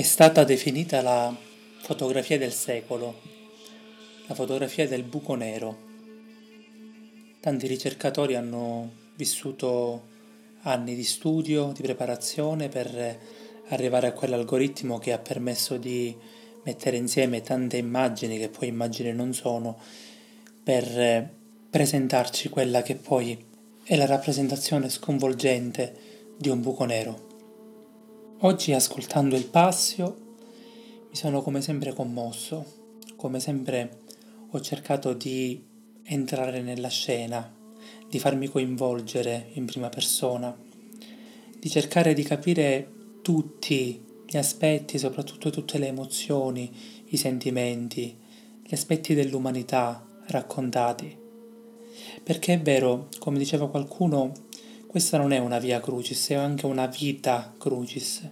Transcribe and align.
È 0.00 0.02
stata 0.02 0.44
definita 0.44 1.02
la 1.02 1.36
fotografia 1.82 2.38
del 2.38 2.54
secolo, 2.54 3.20
la 4.28 4.34
fotografia 4.34 4.88
del 4.88 5.02
buco 5.02 5.34
nero. 5.34 5.76
Tanti 7.38 7.66
ricercatori 7.66 8.34
hanno 8.34 8.92
vissuto 9.16 10.06
anni 10.62 10.94
di 10.94 11.04
studio, 11.04 11.72
di 11.74 11.82
preparazione 11.82 12.70
per 12.70 13.18
arrivare 13.68 14.06
a 14.06 14.12
quell'algoritmo 14.12 14.98
che 14.98 15.12
ha 15.12 15.18
permesso 15.18 15.76
di 15.76 16.16
mettere 16.64 16.96
insieme 16.96 17.42
tante 17.42 17.76
immagini 17.76 18.38
che 18.38 18.48
poi 18.48 18.68
immagini 18.68 19.12
non 19.12 19.34
sono 19.34 19.78
per 20.64 21.30
presentarci 21.68 22.48
quella 22.48 22.80
che 22.80 22.94
poi 22.94 23.36
è 23.84 23.96
la 23.96 24.06
rappresentazione 24.06 24.88
sconvolgente 24.88 25.94
di 26.38 26.48
un 26.48 26.62
buco 26.62 26.86
nero. 26.86 27.29
Oggi 28.42 28.72
ascoltando 28.72 29.36
il 29.36 29.44
Passio 29.44 30.16
mi 31.10 31.14
sono 31.14 31.42
come 31.42 31.60
sempre 31.60 31.92
commosso, 31.92 32.64
come 33.14 33.38
sempre 33.38 33.98
ho 34.52 34.60
cercato 34.62 35.12
di 35.12 35.62
entrare 36.04 36.62
nella 36.62 36.88
scena, 36.88 37.54
di 38.08 38.18
farmi 38.18 38.48
coinvolgere 38.48 39.50
in 39.52 39.66
prima 39.66 39.90
persona, 39.90 40.56
di 41.54 41.68
cercare 41.68 42.14
di 42.14 42.22
capire 42.22 42.90
tutti 43.20 44.02
gli 44.26 44.38
aspetti, 44.38 44.96
soprattutto 44.96 45.50
tutte 45.50 45.76
le 45.76 45.88
emozioni, 45.88 46.74
i 47.08 47.18
sentimenti, 47.18 48.16
gli 48.66 48.72
aspetti 48.72 49.12
dell'umanità 49.12 50.02
raccontati. 50.28 51.14
Perché 52.22 52.54
è 52.54 52.60
vero, 52.62 53.08
come 53.18 53.36
diceva 53.36 53.68
qualcuno, 53.68 54.32
questa 54.90 55.18
non 55.18 55.30
è 55.30 55.38
una 55.38 55.60
via 55.60 55.78
crucis, 55.78 56.30
è 56.30 56.34
anche 56.34 56.66
una 56.66 56.86
vita 56.86 57.54
crucis. 57.56 58.28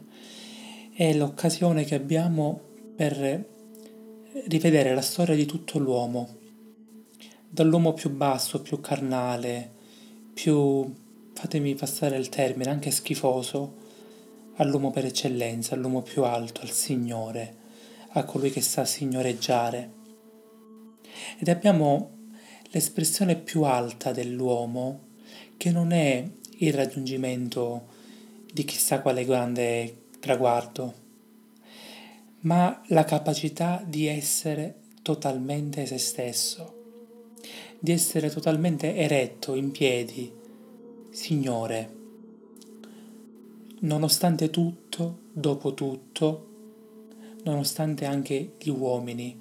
È 0.92 1.14
l'occasione 1.14 1.84
che 1.84 1.94
abbiamo 1.94 2.60
per 2.96 3.46
rivedere 4.48 4.92
la 4.92 5.00
storia 5.00 5.36
di 5.36 5.46
tutto 5.46 5.78
l'uomo, 5.78 6.36
dall'uomo 7.48 7.92
più 7.92 8.10
basso, 8.10 8.60
più 8.60 8.80
carnale, 8.80 9.70
più, 10.34 10.92
fatemi 11.32 11.76
passare 11.76 12.16
il 12.16 12.28
termine, 12.28 12.70
anche 12.70 12.90
schifoso, 12.90 13.76
all'uomo 14.56 14.90
per 14.90 15.04
eccellenza, 15.04 15.76
all'uomo 15.76 16.02
più 16.02 16.24
alto, 16.24 16.62
al 16.62 16.72
Signore, 16.72 17.56
a 18.14 18.24
colui 18.24 18.50
che 18.50 18.62
sa 18.62 18.84
signoreggiare. 18.84 19.92
Ed 21.38 21.46
abbiamo 21.46 22.16
l'espressione 22.70 23.36
più 23.36 23.62
alta 23.62 24.10
dell'uomo, 24.10 25.06
che 25.56 25.70
non 25.70 25.92
è 25.92 26.28
il 26.60 26.72
raggiungimento 26.72 27.86
di 28.52 28.64
chissà 28.64 29.00
quale 29.00 29.24
grande 29.24 30.06
traguardo, 30.18 30.94
ma 32.40 32.82
la 32.86 33.04
capacità 33.04 33.82
di 33.86 34.06
essere 34.06 34.76
totalmente 35.02 35.86
se 35.86 35.98
stesso, 35.98 36.74
di 37.78 37.92
essere 37.92 38.30
totalmente 38.30 38.96
eretto, 38.96 39.54
in 39.54 39.70
piedi, 39.70 40.32
Signore, 41.10 41.96
nonostante 43.80 44.50
tutto, 44.50 45.18
dopo 45.32 45.74
tutto, 45.74 46.46
nonostante 47.44 48.04
anche 48.04 48.54
gli 48.58 48.70
uomini 48.70 49.38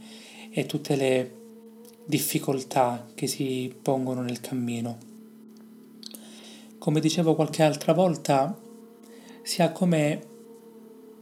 e 0.51 0.65
tutte 0.65 0.95
le 0.95 1.35
difficoltà 2.05 3.07
che 3.15 3.27
si 3.27 3.73
pongono 3.81 4.21
nel 4.21 4.39
cammino 4.39 5.15
come 6.87 7.01
dicevo 7.01 7.35
qualche 7.35 7.63
altra 7.63 7.91
volta, 7.91 8.57
si 9.41 9.61
ha 9.61 9.73
come 9.73 10.21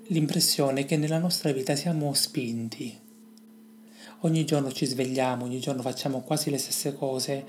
l'impressione 0.10 0.86
che 0.86 0.96
nella 0.96 1.18
nostra 1.18 1.52
vita 1.52 1.76
siamo 1.76 2.14
spinti. 2.14 2.96
Ogni 4.20 4.46
giorno 4.46 4.72
ci 4.72 4.86
svegliamo, 4.86 5.44
ogni 5.44 5.60
giorno 5.60 5.82
facciamo 5.82 6.22
quasi 6.22 6.52
le 6.52 6.60
stesse 6.60 6.94
cose, 6.94 7.44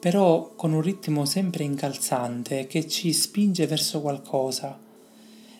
però 0.00 0.54
con 0.54 0.72
un 0.72 0.80
ritmo 0.80 1.26
sempre 1.26 1.64
incalzante 1.64 2.66
che 2.66 2.88
ci 2.88 3.12
spinge 3.12 3.66
verso 3.66 4.00
qualcosa. 4.00 4.80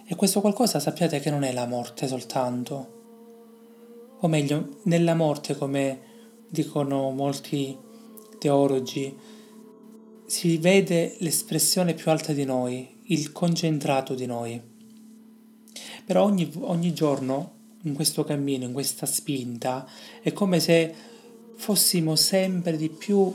E 0.06 0.14
questo 0.14 0.41
qualcosa 0.41 0.81
sappiate 0.81 1.20
che 1.20 1.28
non 1.28 1.42
è 1.42 1.52
la 1.52 1.66
morte 1.66 2.08
soltanto. 2.08 4.16
O 4.19 4.28
meglio, 4.28 4.78
nella 4.84 5.14
morte, 5.14 5.58
come 5.58 6.00
dicono 6.48 7.10
molti 7.10 7.76
teologi, 8.38 9.14
si 10.32 10.56
vede 10.56 11.16
l'espressione 11.19 11.93
più 11.93 12.10
alta 12.10 12.32
di 12.32 12.47
noi, 12.47 12.88
il 13.09 13.32
concentrato 13.32 14.15
di 14.15 14.25
noi. 14.25 14.59
Però 16.06 16.25
ogni, 16.25 16.50
ogni 16.60 16.94
giorno 16.94 17.53
in 17.82 17.93
questo 17.93 18.25
cammino, 18.25 18.65
in 18.65 18.72
questa 18.72 19.04
spinta, 19.04 19.87
è 20.22 20.32
come 20.32 20.59
se 20.59 20.94
fossimo 21.56 22.16
sempre 22.16 22.78
di 22.78 22.88
più 22.88 23.31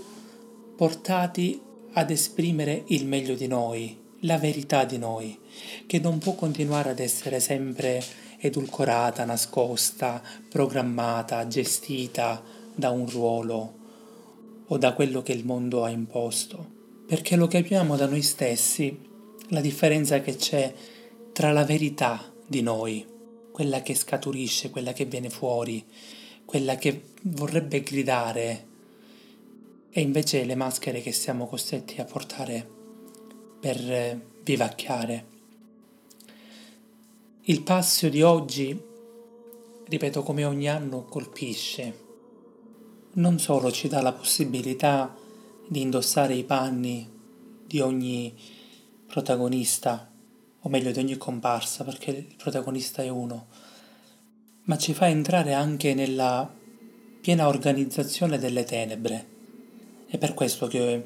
portati 0.75 1.61
ad 1.93 2.09
esprimere 2.09 2.85
il 2.87 3.05
meglio 3.05 3.35
di 3.35 3.45
noi, 3.45 3.95
la 4.21 4.39
verità 4.39 4.83
di 4.83 4.97
noi, 4.97 5.37
che 5.85 5.99
non 5.99 6.17
può 6.17 6.33
continuare 6.33 6.89
ad 6.89 6.99
essere 6.99 7.39
sempre 7.39 8.03
edulcorata, 8.39 9.23
nascosta, 9.23 10.19
programmata, 10.49 11.45
gestita 11.45 12.43
da 12.73 12.89
un 12.89 13.07
ruolo 13.07 13.75
o 14.65 14.77
da 14.79 14.93
quello 14.93 15.21
che 15.21 15.33
il 15.33 15.45
mondo 15.45 15.83
ha 15.83 15.89
imposto 15.89 16.73
perché 17.07 17.37
lo 17.37 17.47
capiamo 17.47 17.95
da 17.95 18.05
noi 18.05 18.21
stessi, 18.21 18.99
la 19.49 19.61
differenza 19.61 20.19
che 20.19 20.35
c'è 20.35 20.73
tra 21.31 21.53
la 21.53 21.63
verità 21.63 22.33
di 22.45 22.61
noi, 22.61 23.05
quella 23.53 23.81
che 23.81 23.95
scaturisce, 23.95 24.69
quella 24.69 24.91
che 24.91 25.05
viene 25.05 25.29
fuori, 25.29 25.85
quella 26.43 26.75
che 26.75 27.13
vorrebbe 27.21 27.81
gridare, 27.81 28.65
e 29.89 30.01
invece 30.01 30.43
le 30.43 30.55
maschere 30.55 31.01
che 31.01 31.13
siamo 31.13 31.47
costretti 31.47 32.01
a 32.01 32.03
portare 32.03 32.67
per 33.59 34.21
vivacchiare. 34.43 35.25
Il 37.43 37.61
passio 37.61 38.09
di 38.09 38.21
oggi, 38.21 38.77
ripeto 39.87 40.23
come 40.23 40.43
ogni 40.43 40.67
anno, 40.67 41.05
colpisce. 41.05 42.05
Non 43.13 43.39
solo 43.39 43.71
ci 43.71 43.87
dà 43.87 44.01
la 44.01 44.11
possibilità 44.11 45.15
di 45.67 45.81
indossare 45.81 46.33
i 46.33 46.43
panni 46.43 47.07
di 47.65 47.79
ogni 47.79 48.33
protagonista, 49.05 50.09
o 50.61 50.69
meglio 50.69 50.91
di 50.91 50.99
ogni 50.99 51.17
comparsa, 51.17 51.83
perché 51.83 52.11
il 52.11 52.35
protagonista 52.37 53.03
è 53.03 53.09
uno, 53.09 53.47
ma 54.63 54.77
ci 54.77 54.93
fa 54.93 55.07
entrare 55.07 55.53
anche 55.53 55.93
nella 55.93 56.49
piena 57.21 57.47
organizzazione 57.47 58.37
delle 58.37 58.63
tenebre. 58.63 59.35
È 60.07 60.17
per 60.17 60.33
questo 60.33 60.67
che 60.67 61.03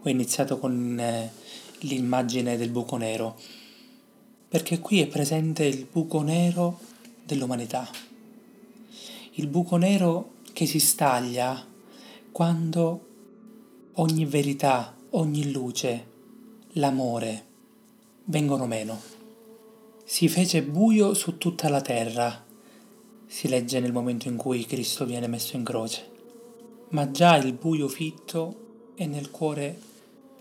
ho 0.00 0.08
iniziato 0.08 0.58
con 0.58 0.98
eh, 0.98 1.30
l'immagine 1.80 2.56
del 2.56 2.70
buco 2.70 2.96
nero, 2.96 3.38
perché 4.48 4.78
qui 4.78 5.00
è 5.00 5.06
presente 5.06 5.64
il 5.64 5.86
buco 5.90 6.22
nero 6.22 6.80
dell'umanità, 7.24 7.88
il 9.32 9.46
buco 9.46 9.76
nero 9.76 10.36
che 10.54 10.64
si 10.64 10.80
staglia 10.80 11.66
quando 12.32 13.07
ogni 14.00 14.26
verità, 14.26 14.94
ogni 15.10 15.50
luce, 15.50 16.06
l'amore 16.74 17.46
vengono 18.26 18.66
meno. 18.66 19.00
Si 20.04 20.28
fece 20.28 20.62
buio 20.62 21.14
su 21.14 21.36
tutta 21.36 21.68
la 21.68 21.80
terra, 21.80 22.44
si 23.26 23.48
legge 23.48 23.80
nel 23.80 23.92
momento 23.92 24.28
in 24.28 24.36
cui 24.36 24.66
Cristo 24.66 25.04
viene 25.04 25.26
messo 25.26 25.56
in 25.56 25.64
croce, 25.64 26.10
ma 26.90 27.10
già 27.10 27.36
il 27.36 27.52
buio 27.54 27.88
fitto 27.88 28.92
è 28.94 29.04
nel 29.06 29.32
cuore 29.32 29.80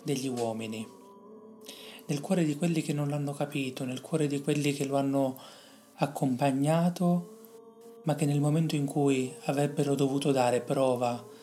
degli 0.04 0.28
uomini, 0.28 0.88
nel 2.06 2.22
cuore 2.22 2.46
di 2.46 2.56
quelli 2.56 2.84
che 2.84 2.94
non 2.94 3.10
l'hanno 3.10 3.34
capito, 3.34 3.86
nel 3.86 4.02
cuore 4.02 4.28
di 4.28 4.40
quelli 4.40 4.72
che 4.72 4.86
lo 4.86 4.98
hanno 4.98 5.36
accompagnato, 5.96 7.36
ma 8.04 8.14
che 8.14 8.28
nel 8.28 8.40
momento 8.40 8.76
in 8.76 8.86
cui 8.86 9.34
avrebbero 9.46 9.96
dovuto 9.96 10.32
dare 10.32 10.62
prova 10.62 11.36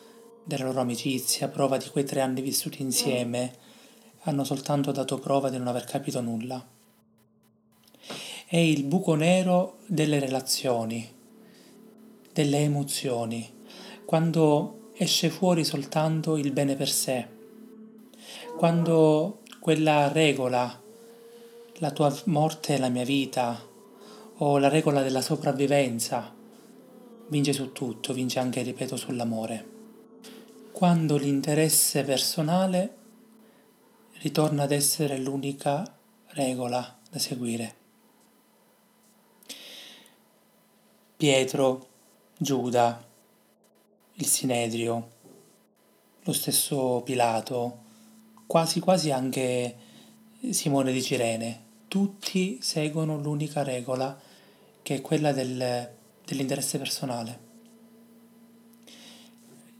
della 0.45 0.65
loro 0.65 0.81
amicizia, 0.81 1.47
prova 1.47 1.77
di 1.77 1.89
quei 1.89 2.05
tre 2.05 2.21
anni 2.21 2.41
vissuti 2.41 2.83
insieme, 2.83 3.53
hanno 4.21 4.43
soltanto 4.43 4.91
dato 4.91 5.17
prova 5.17 5.49
di 5.49 5.57
non 5.57 5.67
aver 5.67 5.85
capito 5.85 6.21
nulla. 6.21 6.63
È 8.45 8.57
il 8.57 8.83
buco 8.83 9.15
nero 9.15 9.79
delle 9.87 10.19
relazioni, 10.19 11.11
delle 12.31 12.59
emozioni, 12.59 13.51
quando 14.05 14.91
esce 14.93 15.31
fuori 15.31 15.63
soltanto 15.63 16.37
il 16.37 16.51
bene 16.51 16.75
per 16.75 16.89
sé, 16.89 17.27
quando 18.55 19.41
quella 19.59 20.11
regola, 20.11 20.81
la 21.77 21.91
tua 21.91 22.15
morte 22.25 22.75
è 22.75 22.77
la 22.77 22.89
mia 22.89 23.03
vita, 23.03 23.59
o 24.37 24.57
la 24.59 24.69
regola 24.69 25.01
della 25.01 25.21
sopravvivenza, 25.21 26.33
vince 27.29 27.51
su 27.51 27.71
tutto, 27.71 28.13
vince 28.13 28.37
anche, 28.37 28.61
ripeto, 28.61 28.95
sull'amore 28.95 29.73
quando 30.75 31.15
l'interesse 31.15 32.03
personale 32.03 32.95
ritorna 34.19 34.63
ad 34.63 34.73
essere 34.73 35.17
l'unica 35.17 35.89
regola 36.31 36.99
da 37.09 37.17
seguire. 37.17 37.75
Pietro, 41.15 41.87
Giuda, 42.37 43.07
il 44.15 44.25
Sinedrio, 44.25 45.11
lo 46.23 46.33
stesso 46.33 47.01
Pilato, 47.05 47.83
quasi 48.45 48.81
quasi 48.81 49.11
anche 49.11 49.77
Simone 50.49 50.91
di 50.91 51.01
Cirene, 51.01 51.63
tutti 51.87 52.59
seguono 52.61 53.17
l'unica 53.17 53.63
regola 53.63 54.19
che 54.81 54.95
è 54.95 54.99
quella 54.99 55.31
del, 55.31 55.89
dell'interesse 56.25 56.77
personale. 56.77 57.44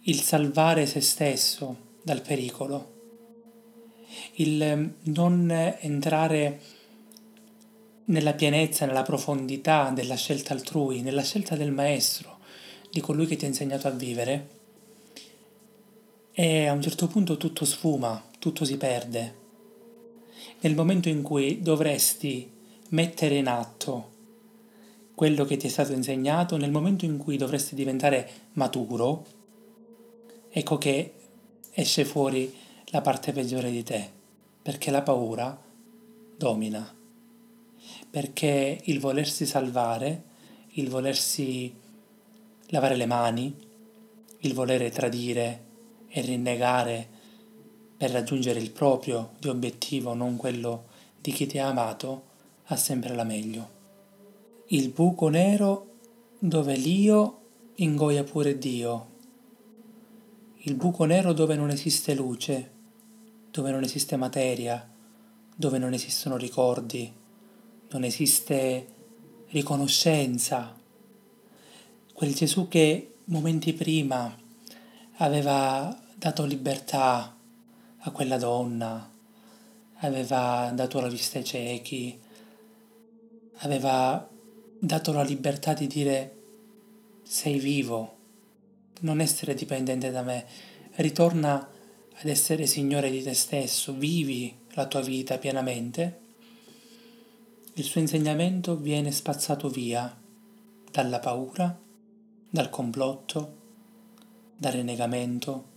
Il 0.08 0.22
salvare 0.22 0.86
se 0.86 1.02
stesso 1.02 1.78
dal 2.04 2.22
pericolo, 2.22 2.94
il 4.34 4.94
non 5.02 5.50
entrare 5.80 6.62
nella 8.06 8.34
pienezza, 8.34 8.86
nella 8.86 9.02
profondità 9.02 9.90
della 9.90 10.14
scelta 10.14 10.54
altrui, 10.54 11.02
nella 11.02 11.24
scelta 11.24 11.56
del 11.56 11.72
maestro, 11.72 12.38
di 12.92 13.02
colui 13.02 13.26
che 13.26 13.36
ti 13.36 13.46
ha 13.46 13.48
insegnato 13.48 13.88
a 13.88 13.92
vivere, 13.92 14.50
e 16.34 16.68
a 16.68 16.74
un 16.74 16.84
certo 16.84 17.08
punto 17.08 17.38
tutto 17.38 17.66
sfuma, 17.66 18.24
tutto 18.38 18.64
si 18.64 18.78
perde. 18.78 19.36
Nel 20.60 20.76
momento 20.76 21.10
in 21.10 21.24
cui 21.24 21.64
dovresti 21.64 22.48
mettere 22.90 23.38
in 23.38 23.48
atto 23.48 24.12
quello 25.16 25.46
che 25.46 25.58
ti 25.58 25.66
è 25.66 25.70
stato 25.72 25.94
insegnato, 25.94 26.58
nel 26.58 26.70
momento 26.70 27.06
in 27.06 27.18
cui 27.18 27.38
dovresti 27.38 27.74
diventare 27.74 28.30
maturo, 28.54 29.35
ecco 30.58 30.78
che 30.78 31.14
esce 31.72 32.06
fuori 32.06 32.54
la 32.86 33.02
parte 33.02 33.32
peggiore 33.32 33.72
di 33.72 33.84
te, 33.84 34.10
perché 34.62 34.92
la 34.92 35.02
paura 35.02 35.62
domina 36.38 36.96
perché 38.10 38.80
il 38.86 39.00
volersi 39.00 39.46
salvare, 39.46 40.24
il 40.76 40.90
volersi 40.90 41.74
lavare 42.68 42.96
le 42.96 43.06
mani, 43.06 43.54
il 44.40 44.54
volere 44.54 44.90
tradire 44.90 45.64
e 46.08 46.22
rinnegare 46.22 47.08
per 47.98 48.12
raggiungere 48.12 48.60
il 48.60 48.72
proprio 48.72 49.32
di 49.40 49.50
obiettivo, 49.50 50.14
non 50.14 50.38
quello 50.38 50.86
di 51.20 51.32
chi 51.32 51.46
ti 51.46 51.58
ha 51.60 51.68
amato, 51.68 52.24
ha 52.68 52.76
sempre 52.76 53.14
la 53.16 53.24
meglio. 53.24 53.70
Il 54.68 54.90
buco 54.90 55.28
nero 55.28 55.96
dove 56.40 56.76
l'io 56.76 57.42
ingoia 57.76 58.24
pure 58.24 58.58
Dio. 58.58 59.14
Il 60.68 60.74
buco 60.74 61.06
nero 61.06 61.32
dove 61.32 61.56
non 61.56 61.70
esiste 61.70 62.16
luce, 62.16 62.72
dove 63.52 63.70
non 63.70 63.84
esiste 63.84 64.16
materia, 64.16 64.90
dove 65.56 65.78
non 65.78 65.94
esistono 65.94 66.38
ricordi, 66.38 67.14
non 67.92 68.04
esiste 68.04 68.88
riconoscenza. 69.50 70.76
Quel 72.12 72.34
Gesù 72.34 72.68
che 72.68 73.14
momenti 73.26 73.74
prima 73.74 74.36
aveva 75.18 75.96
dato 76.16 76.46
libertà 76.46 77.38
a 77.98 78.10
quella 78.10 78.40
donna, 78.40 79.08
aveva 79.98 80.72
dato 80.74 81.00
la 81.00 81.10
vista 81.10 81.38
ai 81.38 81.44
ciechi, 81.44 82.20
aveva 83.58 84.28
dato 84.80 85.14
la 85.14 85.22
libertà 85.22 85.74
di 85.76 85.86
dire 85.86 86.36
sei 87.22 87.60
vivo, 87.60 88.15
non 89.02 89.20
essere 89.20 89.54
dipendente 89.54 90.12
da 90.12 90.22
me, 90.22 90.46
ritorna 90.96 91.56
ad 92.18 92.28
essere 92.28 92.66
Signore 92.66 93.10
di 93.10 93.22
te 93.22 93.34
stesso, 93.34 93.94
vivi 93.94 94.56
la 94.74 94.88
tua 94.88 95.02
vita 95.02 95.38
pienamente. 95.38 96.20
Il 97.74 97.84
suo 97.84 98.00
insegnamento 98.00 98.78
viene 98.78 99.12
spazzato 99.12 99.68
via 99.70 100.16
dalla 100.92 101.20
paura, 101.20 101.78
dal 102.50 102.70
complotto, 102.70 103.64
dal 104.56 104.72
rinnegamento, 104.72 105.74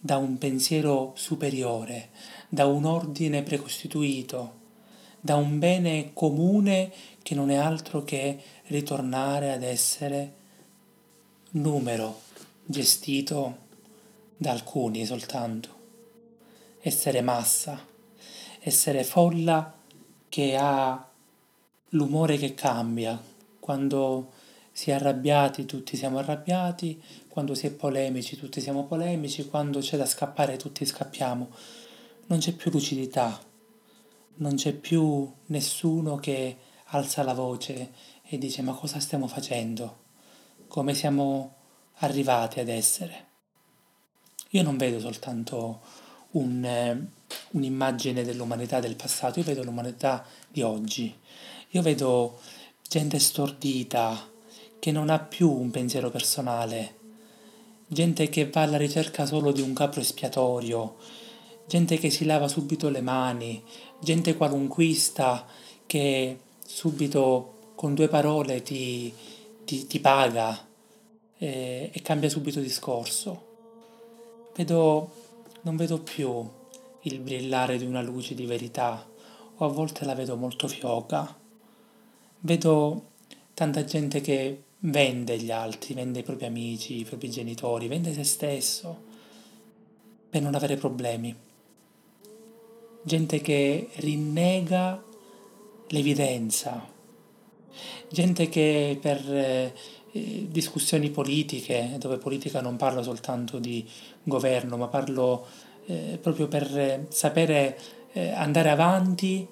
da 0.00 0.16
un 0.16 0.38
pensiero 0.38 1.12
superiore, 1.16 2.10
da 2.48 2.66
un 2.66 2.84
ordine 2.84 3.42
precostituito, 3.42 4.64
da 5.20 5.34
un 5.34 5.58
bene 5.58 6.12
comune 6.12 6.92
che 7.22 7.34
non 7.34 7.50
è 7.50 7.56
altro 7.56 8.04
che 8.04 8.40
ritornare 8.66 9.52
ad 9.52 9.64
essere 9.64 10.44
numero 11.56 12.20
gestito 12.64 13.64
da 14.36 14.50
alcuni 14.50 15.06
soltanto, 15.06 15.68
essere 16.80 17.22
massa, 17.22 17.82
essere 18.60 19.04
folla 19.04 19.74
che 20.28 20.56
ha 20.56 21.08
l'umore 21.90 22.36
che 22.36 22.54
cambia. 22.54 23.20
Quando 23.58 24.32
si 24.70 24.90
è 24.90 24.94
arrabbiati 24.94 25.64
tutti 25.64 25.96
siamo 25.96 26.18
arrabbiati, 26.18 27.02
quando 27.28 27.54
si 27.54 27.66
è 27.66 27.70
polemici 27.70 28.36
tutti 28.36 28.60
siamo 28.60 28.84
polemici, 28.84 29.46
quando 29.46 29.80
c'è 29.80 29.96
da 29.96 30.06
scappare 30.06 30.56
tutti 30.56 30.84
scappiamo. 30.84 31.48
Non 32.26 32.38
c'è 32.38 32.52
più 32.52 32.70
lucidità, 32.70 33.40
non 34.36 34.56
c'è 34.56 34.72
più 34.72 35.32
nessuno 35.46 36.16
che 36.16 36.56
alza 36.88 37.22
la 37.22 37.34
voce 37.34 37.92
e 38.22 38.36
dice 38.36 38.60
ma 38.60 38.74
cosa 38.74 39.00
stiamo 39.00 39.26
facendo? 39.26 40.04
Come 40.68 40.94
siamo 40.94 41.54
arrivati 41.98 42.60
ad 42.60 42.68
essere? 42.68 43.24
Io 44.50 44.62
non 44.62 44.76
vedo 44.76 44.98
soltanto 45.00 45.80
un, 46.32 46.64
eh, 46.64 47.06
un'immagine 47.52 48.24
dell'umanità 48.24 48.80
del 48.80 48.96
passato, 48.96 49.38
io 49.38 49.44
vedo 49.44 49.62
l'umanità 49.62 50.24
di 50.48 50.62
oggi, 50.62 51.14
io 51.70 51.82
vedo 51.82 52.40
gente 52.88 53.18
stordita, 53.18 54.28
che 54.78 54.92
non 54.92 55.08
ha 55.08 55.18
più 55.18 55.50
un 55.50 55.70
pensiero 55.70 56.10
personale, 56.10 56.94
gente 57.86 58.28
che 58.28 58.50
va 58.50 58.62
alla 58.62 58.76
ricerca 58.76 59.24
solo 59.24 59.52
di 59.52 59.60
un 59.60 59.72
capro 59.72 60.00
espiatorio, 60.00 60.96
gente 61.66 61.96
che 61.98 62.10
si 62.10 62.24
lava 62.24 62.48
subito 62.48 62.88
le 62.88 63.00
mani, 63.00 63.62
gente 64.00 64.36
qualunquista 64.36 65.46
che 65.86 66.38
subito 66.64 67.72
con 67.74 67.94
due 67.94 68.08
parole 68.08 68.62
ti, 68.62 69.12
ti, 69.66 69.86
ti 69.86 70.00
paga 70.00 70.66
e, 71.36 71.90
e 71.92 72.02
cambia 72.02 72.30
subito 72.30 72.60
discorso. 72.60 73.44
Vedo, 74.54 75.10
non 75.62 75.76
vedo 75.76 76.00
più 76.00 76.48
il 77.02 77.18
brillare 77.18 77.76
di 77.76 77.84
una 77.84 78.00
luce 78.00 78.34
di 78.34 78.46
verità, 78.46 79.06
o 79.58 79.64
a 79.64 79.68
volte 79.68 80.06
la 80.06 80.14
vedo 80.14 80.36
molto 80.36 80.68
fioca. 80.68 81.36
Vedo 82.40 83.10
tanta 83.52 83.84
gente 83.84 84.20
che 84.20 84.62
vende 84.78 85.38
gli 85.38 85.50
altri, 85.50 85.94
vende 85.94 86.20
i 86.20 86.22
propri 86.22 86.46
amici, 86.46 87.00
i 87.00 87.04
propri 87.04 87.28
genitori, 87.30 87.88
vende 87.88 88.12
se 88.14 88.24
stesso 88.24 89.04
per 90.30 90.42
non 90.42 90.54
avere 90.54 90.76
problemi. 90.76 91.34
Gente 93.02 93.40
che 93.40 93.88
rinnega 93.96 95.02
l'evidenza, 95.88 96.94
gente 98.08 98.48
che 98.48 98.98
per 99.00 99.18
eh, 99.32 99.72
discussioni 100.48 101.10
politiche, 101.10 101.96
dove 101.98 102.18
politica 102.18 102.60
non 102.60 102.76
parlo 102.76 103.02
soltanto 103.02 103.58
di 103.58 103.86
governo, 104.22 104.76
ma 104.76 104.88
parlo 104.88 105.46
eh, 105.86 106.18
proprio 106.20 106.48
per 106.48 106.76
eh, 106.76 107.06
sapere 107.08 107.78
eh, 108.12 108.30
andare 108.30 108.70
avanti, 108.70 109.46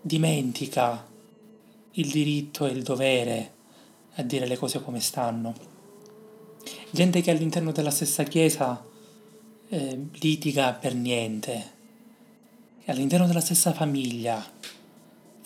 dimentica 0.00 1.06
il 1.92 2.10
diritto 2.10 2.66
e 2.66 2.70
il 2.70 2.82
dovere 2.82 3.54
a 4.16 4.22
dire 4.22 4.46
le 4.46 4.56
cose 4.56 4.82
come 4.82 5.00
stanno. 5.00 5.54
Gente 6.90 7.20
che 7.20 7.30
all'interno 7.30 7.72
della 7.72 7.90
stessa 7.90 8.22
chiesa 8.22 8.84
eh, 9.68 10.06
litiga 10.12 10.72
per 10.72 10.94
niente, 10.94 11.74
all'interno 12.86 13.26
della 13.26 13.40
stessa 13.40 13.72
famiglia 13.72 14.44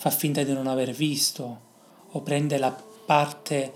fa 0.01 0.09
finta 0.09 0.41
di 0.41 0.51
non 0.51 0.65
aver 0.65 0.93
visto 0.93 1.59
o 2.09 2.21
prende 2.21 2.57
la 2.57 2.71
parte 3.05 3.71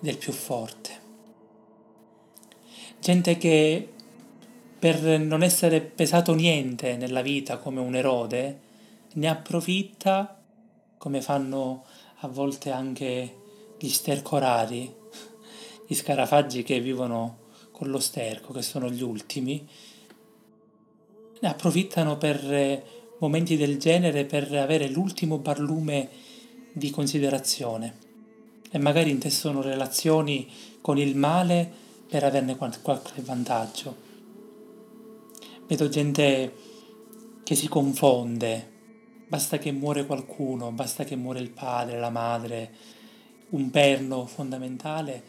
del 0.00 0.16
più 0.16 0.32
forte. 0.32 1.00
Gente 2.98 3.36
che 3.36 3.86
per 4.78 5.02
non 5.20 5.42
essere 5.42 5.82
pesato 5.82 6.32
niente 6.32 6.96
nella 6.96 7.20
vita 7.20 7.58
come 7.58 7.80
un 7.80 7.94
erode, 7.94 8.60
ne 9.12 9.28
approfitta, 9.28 10.42
come 10.96 11.20
fanno 11.20 11.84
a 12.20 12.28
volte 12.28 12.70
anche 12.70 13.36
gli 13.78 13.90
stercorari, 13.90 14.90
gli 15.86 15.94
scarafaggi 15.94 16.62
che 16.62 16.80
vivono 16.80 17.40
con 17.72 17.90
lo 17.90 18.00
sterco, 18.00 18.54
che 18.54 18.62
sono 18.62 18.88
gli 18.88 19.02
ultimi, 19.02 19.68
ne 21.40 21.48
approfittano 21.48 22.16
per 22.16 23.01
momenti 23.22 23.56
del 23.56 23.78
genere 23.78 24.24
per 24.24 24.52
avere 24.52 24.88
l'ultimo 24.88 25.38
barlume 25.38 26.08
di 26.72 26.90
considerazione. 26.90 28.10
E 28.68 28.78
magari 28.78 29.10
intessono 29.10 29.62
relazioni 29.62 30.50
con 30.80 30.98
il 30.98 31.16
male 31.16 31.70
per 32.08 32.24
averne 32.24 32.56
qualche 32.56 33.22
vantaggio. 33.22 34.10
Vedo 35.68 35.88
gente 35.88 36.52
che 37.44 37.54
si 37.54 37.68
confonde, 37.68 38.70
basta 39.28 39.56
che 39.58 39.70
muore 39.70 40.04
qualcuno, 40.04 40.72
basta 40.72 41.04
che 41.04 41.14
muore 41.14 41.38
il 41.38 41.50
padre, 41.50 42.00
la 42.00 42.10
madre, 42.10 42.74
un 43.50 43.70
perno 43.70 44.26
fondamentale 44.26 45.22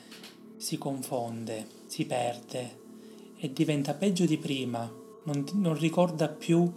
si 0.57 0.79
confonde, 0.79 1.67
si 1.85 2.05
perde 2.05 2.81
e 3.38 3.53
diventa 3.53 3.93
peggio 3.93 4.25
di 4.25 4.38
prima, 4.38 4.91
non, 5.25 5.45
non 5.53 5.77
ricorda 5.77 6.27
più 6.27 6.73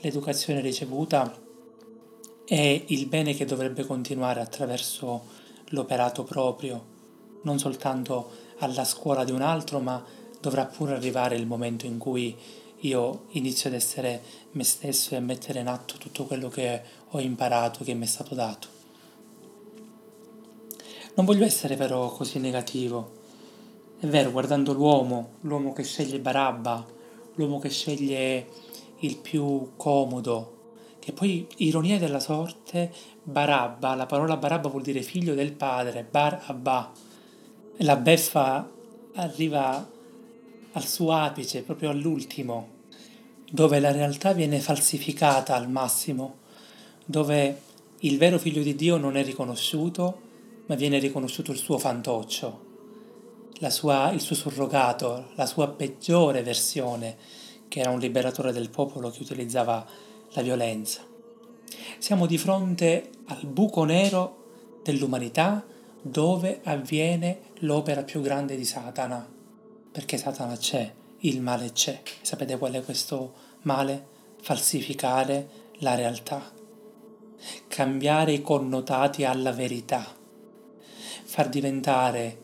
l'educazione 0.00 0.60
ricevuta 0.60 1.34
e 2.44 2.84
il 2.88 3.06
bene 3.06 3.34
che 3.34 3.44
dovrebbe 3.44 3.84
continuare 3.84 4.40
attraverso 4.40 5.38
l'operato 5.68 6.24
proprio, 6.24 6.84
non 7.42 7.58
soltanto 7.58 8.30
alla 8.58 8.84
scuola 8.84 9.24
di 9.24 9.32
un 9.32 9.42
altro, 9.42 9.78
ma 9.80 10.04
dovrà 10.40 10.66
pure 10.66 10.94
arrivare 10.94 11.36
il 11.36 11.46
momento 11.46 11.86
in 11.86 11.98
cui 11.98 12.36
io 12.80 13.24
inizio 13.30 13.68
ad 13.68 13.76
essere 13.76 14.22
me 14.52 14.64
stesso 14.64 15.14
e 15.14 15.18
a 15.18 15.20
mettere 15.20 15.60
in 15.60 15.68
atto 15.68 15.96
tutto 15.98 16.24
quello 16.24 16.48
che 16.48 16.82
ho 17.10 17.20
imparato, 17.20 17.84
che 17.84 17.94
mi 17.94 18.04
è 18.04 18.08
stato 18.08 18.34
dato. 18.34 18.68
Non 21.14 21.26
voglio 21.26 21.44
essere 21.44 21.76
però 21.76 22.10
così 22.10 22.38
negativo. 22.38 23.18
È 23.98 24.06
vero, 24.06 24.30
guardando 24.30 24.72
l'uomo, 24.72 25.32
l'uomo 25.42 25.72
che 25.72 25.82
sceglie 25.82 26.18
Barabba, 26.20 26.84
l'uomo 27.34 27.58
che 27.58 27.68
sceglie 27.68 28.46
il 29.00 29.16
più 29.16 29.72
comodo, 29.76 30.58
che 30.98 31.12
poi, 31.12 31.46
ironia 31.58 31.98
della 31.98 32.20
sorte, 32.20 32.92
Barabba, 33.22 33.94
la 33.94 34.06
parola 34.06 34.36
Barabba 34.36 34.68
vuol 34.68 34.82
dire 34.82 35.02
figlio 35.02 35.34
del 35.34 35.52
padre, 35.52 36.06
Bar 36.08 36.42
Abba. 36.46 36.92
La 37.78 37.96
beffa 37.96 38.70
arriva 39.14 39.88
al 40.72 40.86
suo 40.86 41.12
apice, 41.12 41.62
proprio 41.62 41.90
all'ultimo, 41.90 42.78
dove 43.50 43.80
la 43.80 43.90
realtà 43.90 44.32
viene 44.32 44.60
falsificata 44.60 45.54
al 45.54 45.70
massimo, 45.70 46.38
dove 47.04 47.62
il 48.00 48.18
vero 48.18 48.38
figlio 48.38 48.62
di 48.62 48.74
Dio 48.74 48.96
non 48.96 49.16
è 49.16 49.24
riconosciuto, 49.24 50.28
ma 50.66 50.74
viene 50.74 50.98
riconosciuto 50.98 51.50
il 51.50 51.58
suo 51.58 51.78
fantoccio, 51.78 52.68
sua, 53.68 54.10
il 54.12 54.20
suo 54.20 54.36
surrogato, 54.36 55.30
la 55.34 55.46
sua 55.46 55.68
peggiore 55.68 56.42
versione, 56.42 57.16
che 57.70 57.78
era 57.78 57.90
un 57.90 58.00
liberatore 58.00 58.50
del 58.52 58.68
popolo 58.68 59.10
che 59.10 59.22
utilizzava 59.22 59.86
la 60.30 60.42
violenza. 60.42 61.06
Siamo 61.98 62.26
di 62.26 62.36
fronte 62.36 63.10
al 63.26 63.46
buco 63.46 63.84
nero 63.84 64.80
dell'umanità 64.82 65.64
dove 66.02 66.62
avviene 66.64 67.42
l'opera 67.60 68.02
più 68.02 68.22
grande 68.22 68.56
di 68.56 68.64
Satana, 68.64 69.24
perché 69.92 70.16
Satana 70.16 70.56
c'è, 70.56 70.92
il 71.20 71.40
male 71.40 71.70
c'è. 71.70 72.02
Sapete 72.22 72.58
qual 72.58 72.72
è 72.72 72.84
questo 72.84 73.34
male? 73.62 74.06
Falsificare 74.40 75.48
la 75.74 75.94
realtà, 75.94 76.50
cambiare 77.68 78.32
i 78.32 78.42
connotati 78.42 79.24
alla 79.24 79.52
verità, 79.52 80.04
far 81.22 81.48
diventare 81.48 82.38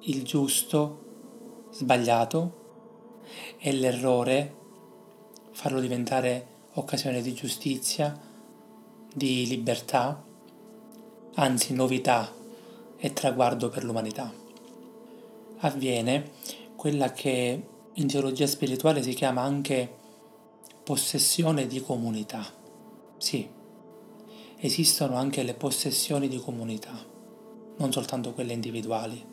il 0.00 0.24
giusto 0.24 1.68
sbagliato 1.70 2.56
e 3.58 3.72
l'errore 3.72 4.57
farlo 5.58 5.80
diventare 5.80 6.46
occasione 6.74 7.20
di 7.20 7.34
giustizia, 7.34 8.16
di 9.12 9.44
libertà, 9.48 10.24
anzi 11.34 11.74
novità 11.74 12.32
e 12.96 13.12
traguardo 13.12 13.68
per 13.68 13.82
l'umanità. 13.82 14.32
Avviene 15.58 16.30
quella 16.76 17.10
che 17.10 17.66
in 17.92 18.06
teologia 18.06 18.46
spirituale 18.46 19.02
si 19.02 19.14
chiama 19.14 19.42
anche 19.42 19.92
possessione 20.84 21.66
di 21.66 21.80
comunità. 21.80 22.46
Sì, 23.16 23.48
esistono 24.58 25.16
anche 25.16 25.42
le 25.42 25.54
possessioni 25.54 26.28
di 26.28 26.38
comunità, 26.38 27.04
non 27.78 27.90
soltanto 27.90 28.32
quelle 28.32 28.52
individuali. 28.52 29.26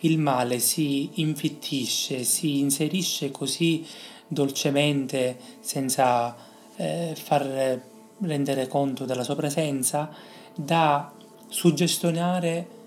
Il 0.00 0.18
male 0.18 0.58
si 0.58 1.10
infittisce, 1.20 2.24
si 2.24 2.60
inserisce 2.60 3.30
così 3.30 3.86
dolcemente, 4.32 5.38
senza 5.60 6.34
eh, 6.76 7.14
far 7.14 7.80
rendere 8.20 8.66
conto 8.66 9.04
della 9.04 9.24
sua 9.24 9.36
presenza, 9.36 10.10
da 10.54 11.12
suggestionare 11.48 12.80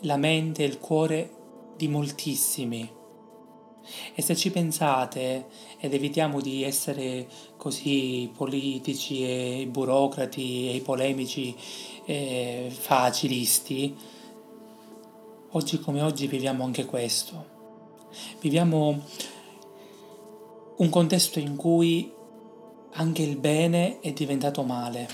la 0.00 0.16
mente 0.16 0.62
e 0.62 0.66
il 0.66 0.78
cuore 0.78 1.30
di 1.76 1.88
moltissimi. 1.88 2.98
E 4.14 4.22
se 4.22 4.36
ci 4.36 4.50
pensate, 4.50 5.46
ed 5.78 5.94
evitiamo 5.94 6.40
di 6.40 6.62
essere 6.62 7.26
così 7.56 8.30
politici 8.36 9.24
e 9.24 9.66
burocrati 9.68 10.74
e 10.74 10.80
polemici 10.80 11.56
e 12.04 12.70
facilisti, 12.70 13.96
oggi 15.52 15.80
come 15.80 16.02
oggi 16.02 16.26
viviamo 16.26 16.62
anche 16.64 16.84
questo. 16.84 17.58
Viviamo 18.40 19.02
un 20.80 20.88
contesto 20.88 21.38
in 21.38 21.56
cui 21.56 22.10
anche 22.92 23.22
il 23.22 23.36
bene 23.36 24.00
è 24.00 24.12
diventato 24.12 24.62
male. 24.62 25.08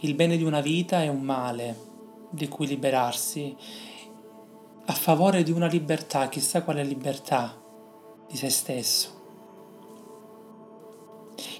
Il 0.00 0.14
bene 0.14 0.36
di 0.36 0.42
una 0.42 0.60
vita 0.60 1.00
è 1.02 1.06
un 1.06 1.20
male 1.20 1.88
di 2.28 2.48
cui 2.48 2.66
liberarsi 2.66 3.56
a 4.84 4.92
favore 4.92 5.44
di 5.44 5.52
una 5.52 5.68
libertà, 5.68 6.28
chissà 6.28 6.64
quale 6.64 6.82
libertà 6.82 7.56
di 8.28 8.36
se 8.36 8.48
stesso. 8.48 9.18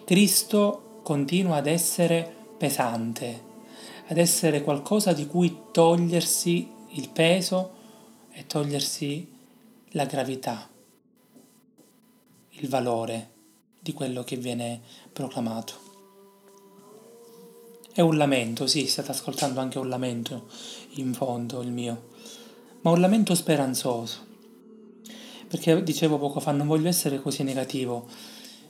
Cristo 0.05 1.01
continua 1.05 1.57
ad 1.57 1.69
essere 1.69 2.35
pesante, 2.59 3.43
ad 4.09 4.19
essere 4.19 4.63
qualcosa 4.63 5.13
di 5.13 5.29
cui 5.29 5.57
togliersi 5.71 6.69
il 6.89 7.11
peso 7.11 7.71
e 8.33 8.45
togliersi 8.47 9.33
la 9.91 10.05
gravità 10.05 10.69
il 12.61 12.69
valore 12.69 13.31
di 13.81 13.93
quello 13.93 14.23
che 14.23 14.37
viene 14.37 14.81
proclamato. 15.13 15.89
È 17.93 18.01
un 18.01 18.17
lamento, 18.17 18.67
sì, 18.67 18.87
state 18.87 19.11
ascoltando 19.11 19.61
anche 19.61 19.79
un 19.79 19.89
lamento 19.89 20.47
in 20.95 21.13
fondo 21.13 21.61
il 21.63 21.73
mio, 21.73 22.09
ma 22.83 22.91
un 22.91 23.01
lamento 23.01 23.35
speranzoso. 23.35 24.29
Perché 25.49 25.83
dicevo 25.83 26.19
poco 26.19 26.39
fa, 26.39 26.53
non 26.53 26.67
voglio 26.67 26.89
essere 26.89 27.21
così 27.21 27.43
negativo, 27.43 28.07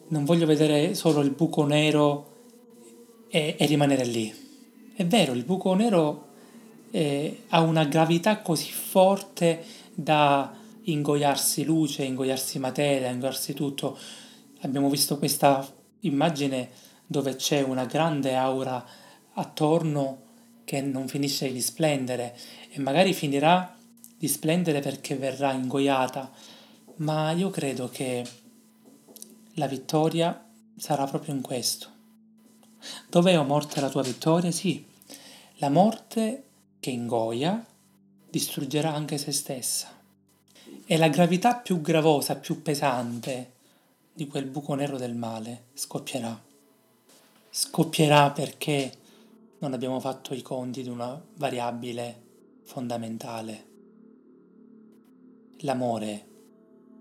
non 0.09 0.25
voglio 0.25 0.47
vedere 0.47 0.95
solo 0.95 1.21
il 1.21 1.31
buco 1.31 1.65
nero 1.65 2.39
e, 3.29 3.57
e 3.59 3.67
rimanere 3.67 4.05
lì. 4.05 4.35
È 4.95 5.05
vero, 5.05 5.33
il 5.33 5.45
buco 5.45 5.75
nero 5.75 6.29
eh, 6.91 7.43
ha 7.49 7.61
una 7.61 7.85
gravità 7.85 8.41
così 8.41 8.71
forte 8.71 9.63
da 9.93 10.60
ingoiarsi 10.85 11.65
luce, 11.65 12.05
ingoiarsi 12.05 12.59
materia, 12.59 13.11
ingoiarsi 13.11 13.55
tutto. 13.55 13.99
Abbiamo 14.61 14.89
visto 14.89 15.19
questa 15.19 15.67
immagine 16.01 16.71
dove 17.07 17.37
c'è 17.37 17.63
una 17.63 17.85
grande 17.85 18.35
aura 18.35 18.85
attorno 19.35 20.29
che 20.65 20.81
non 20.81 21.09
finisce 21.09 21.53
di 21.53 21.61
splendere 21.61 22.37
e 22.71 22.79
magari 22.81 23.13
finirà 23.13 23.77
di 24.17 24.29
splendere 24.29 24.81
perché 24.81 25.17
verrà 25.17 25.53
ingoiata, 25.53 26.31
ma 26.97 27.33
io 27.33 27.51
credo 27.51 27.89
che 27.89 28.25
la 29.55 29.67
vittoria 29.67 30.47
sarà 30.77 31.07
proprio 31.07 31.35
in 31.35 31.41
questo. 31.41 31.89
Dov'è 33.09 33.39
o 33.39 33.45
morte 33.45 33.81
la 33.81 33.89
tua 33.89 34.03
vittoria? 34.03 34.51
Sì, 34.51 34.85
la 35.57 35.69
morte 35.69 36.45
che 36.81 36.91
ingoia 36.91 37.65
distruggerà 38.31 38.95
anche 38.95 39.19
se 39.19 39.33
stessa. 39.33 40.00
E 40.93 40.97
la 40.97 41.07
gravità 41.07 41.55
più 41.55 41.81
gravosa, 41.81 42.35
più 42.35 42.63
pesante 42.63 43.53
di 44.13 44.27
quel 44.27 44.47
buco 44.47 44.75
nero 44.75 44.99
del 44.99 45.15
male 45.15 45.67
scoppierà. 45.73 46.37
Scoppierà 47.49 48.33
perché 48.33 48.93
non 49.59 49.73
abbiamo 49.73 50.01
fatto 50.01 50.35
i 50.35 50.43
conti 50.43 50.83
di 50.83 50.89
una 50.89 51.17
variabile 51.37 52.23
fondamentale. 52.65 53.67
L'amore 55.59 56.27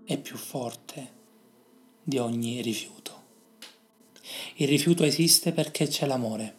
è 0.04 0.16
più 0.18 0.36
forte 0.36 1.12
di 2.04 2.18
ogni 2.18 2.62
rifiuto. 2.62 3.22
Il 4.58 4.68
rifiuto 4.68 5.02
esiste 5.02 5.50
perché 5.50 5.88
c'è 5.88 6.06
l'amore. 6.06 6.56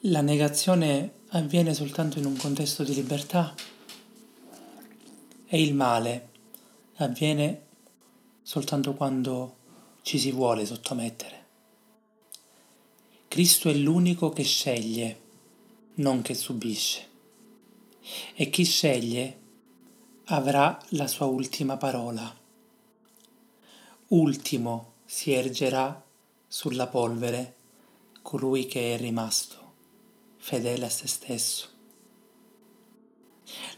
La 0.00 0.20
negazione 0.20 1.12
avviene 1.28 1.72
soltanto 1.72 2.18
in 2.18 2.26
un 2.26 2.36
contesto 2.36 2.84
di 2.84 2.92
libertà 2.92 3.54
e 5.46 5.62
il 5.62 5.72
male 5.72 6.27
avviene 6.98 7.66
soltanto 8.42 8.94
quando 8.94 9.56
ci 10.02 10.18
si 10.18 10.32
vuole 10.32 10.64
sottomettere. 10.66 11.46
Cristo 13.28 13.68
è 13.68 13.74
l'unico 13.74 14.30
che 14.30 14.42
sceglie, 14.42 15.20
non 15.94 16.22
che 16.22 16.34
subisce. 16.34 17.06
E 18.34 18.48
chi 18.48 18.64
sceglie 18.64 19.40
avrà 20.26 20.78
la 20.90 21.06
sua 21.06 21.26
ultima 21.26 21.76
parola. 21.76 22.34
Ultimo 24.08 24.92
si 25.04 25.32
ergerà 25.32 26.02
sulla 26.46 26.86
polvere 26.86 27.54
colui 28.22 28.66
che 28.66 28.94
è 28.94 28.98
rimasto, 28.98 29.72
fedele 30.36 30.86
a 30.86 30.90
se 30.90 31.06
stesso. 31.06 31.68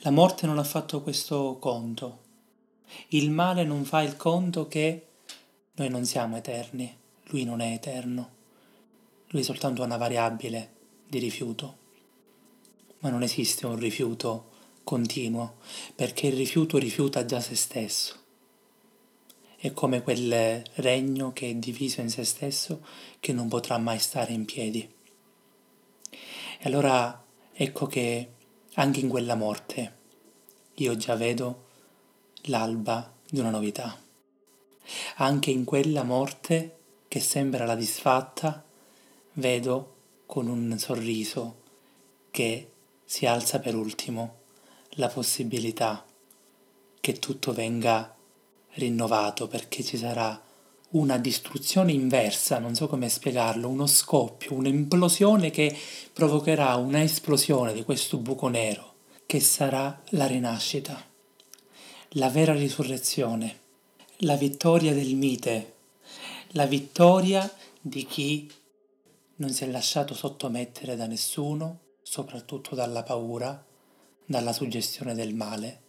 La 0.01 0.11
morte 0.11 0.47
non 0.47 0.59
ha 0.59 0.65
fatto 0.65 1.03
questo 1.03 1.59
conto. 1.59 2.29
Il 3.09 3.31
male 3.31 3.65
non 3.65 3.85
fa 3.85 4.03
il 4.03 4.17
conto 4.17 4.69
che 4.69 5.07
noi 5.75 5.89
non 5.89 6.05
siamo 6.05 6.37
eterni, 6.37 6.95
lui 7.25 7.45
non 7.45 7.61
è 7.61 7.73
eterno. 7.73 8.39
Lui 9.29 9.43
è 9.43 9.45
soltanto 9.45 9.83
una 9.83 9.97
variabile 9.97 10.73
di 11.07 11.19
rifiuto. 11.19 11.79
Ma 12.99 13.09
non 13.09 13.23
esiste 13.23 13.67
un 13.67 13.79
rifiuto 13.79 14.49
continuo, 14.85 15.57
perché 15.95 16.27
il 16.27 16.37
rifiuto 16.37 16.79
rifiuta 16.79 17.25
già 17.25 17.41
se 17.41 17.55
stesso. 17.55 18.17
È 19.57 19.73
come 19.73 20.03
quel 20.03 20.63
regno 20.75 21.33
che 21.33 21.51
è 21.51 21.55
diviso 21.55 22.01
in 22.01 22.11
se 22.11 22.25
stesso 22.25 22.85
che 23.21 23.33
non 23.33 23.49
potrà 23.49 23.79
mai 23.79 23.99
stare 23.99 24.33
in 24.33 24.45
piedi. 24.45 24.89
E 26.11 26.69
allora 26.69 27.25
ecco 27.53 27.87
che 27.87 28.29
anche 28.75 29.01
in 29.01 29.09
quella 29.09 29.35
morte 29.35 29.99
io 30.75 30.97
già 30.97 31.15
vedo 31.15 31.69
l'alba 32.43 33.13
di 33.29 33.41
una 33.41 33.51
novità. 33.51 33.97
Anche 35.17 35.51
in 35.51 35.65
quella 35.65 36.03
morte 36.03 36.79
che 37.09 37.21
sembra 37.21 37.65
la 37.65 37.75
disfatta, 37.75 38.65
vedo 39.35 39.97
con 40.27 40.49
un 40.49 40.79
sorriso 40.79 41.63
che 42.31 42.71
si 43.05 43.27
alza 43.27 43.59
per 43.59 43.75
ultimo 43.75 44.39
la 44.91 45.09
possibilità 45.09 46.05
che 47.01 47.19
tutto 47.19 47.53
venga 47.53 48.15
rinnovato 48.75 49.49
perché 49.49 49.83
ci 49.83 49.97
sarà 49.97 50.41
una 50.91 51.19
distruzione 51.19 51.93
inversa, 51.93 52.59
non 52.59 52.75
so 52.75 52.89
come 52.89 53.09
spiegarlo, 53.09 53.69
uno 53.69 53.87
scoppio, 53.87 54.55
un'implosione 54.55 55.51
che 55.51 55.77
provocherà 56.13 56.75
una 56.77 57.03
esplosione 57.03 57.73
di 57.73 57.85
questo 57.85 58.19
buco 58.19 58.49
nero 58.49 58.95
che 59.27 59.39
sarà 59.39 60.01
la 60.11 60.27
rinascita, 60.27 61.10
la 62.15 62.29
vera 62.29 62.53
risurrezione, 62.53 63.61
la 64.19 64.35
vittoria 64.35 64.93
del 64.93 65.15
mite, 65.15 65.75
la 66.55 66.67
vittoria 66.67 67.49
di 67.81 68.05
chi 68.05 68.51
non 69.37 69.51
si 69.51 69.63
è 69.63 69.69
lasciato 69.69 70.13
sottomettere 70.13 70.97
da 70.97 71.07
nessuno, 71.07 71.79
soprattutto 72.03 72.75
dalla 72.75 73.05
paura, 73.05 73.65
dalla 74.25 74.53
suggestione 74.53 75.15
del 75.15 75.35
male, 75.35 75.83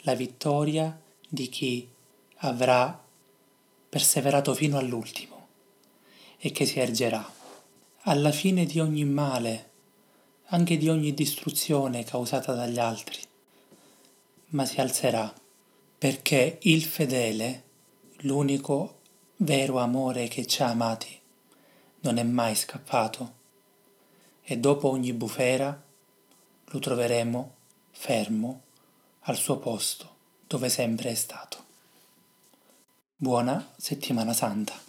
la 0.00 0.14
vittoria 0.14 1.00
di 1.26 1.48
chi 1.48 1.88
avrà 2.40 3.02
perseverato 3.88 4.52
fino 4.52 4.76
all'ultimo 4.76 5.46
e 6.36 6.52
che 6.52 6.66
si 6.66 6.80
ergerà. 6.80 7.32
Alla 8.02 8.30
fine 8.30 8.66
di 8.66 8.78
ogni 8.78 9.06
male, 9.06 9.70
anche 10.48 10.76
di 10.76 10.90
ogni 10.90 11.14
distruzione 11.14 12.04
causata 12.04 12.52
dagli 12.52 12.78
altri, 12.78 13.20
ma 14.48 14.66
si 14.66 14.82
alzerà 14.82 15.32
perché 16.06 16.58
il 16.62 16.84
fedele, 16.84 17.64
l'unico 18.18 19.00
vero 19.38 19.80
amore 19.80 20.28
che 20.28 20.46
ci 20.46 20.62
ha 20.62 20.68
amati, 20.68 21.20
non 22.02 22.18
è 22.18 22.22
mai 22.22 22.54
scappato 22.54 23.34
e 24.40 24.56
dopo 24.56 24.88
ogni 24.88 25.12
bufera 25.12 25.82
lo 26.66 26.78
troveremo 26.78 27.54
fermo 27.90 28.60
al 29.22 29.34
suo 29.34 29.58
posto 29.58 30.14
dove 30.46 30.68
sempre 30.68 31.10
è 31.10 31.14
stato. 31.14 31.64
Buona 33.16 33.72
settimana 33.76 34.32
santa. 34.32 34.85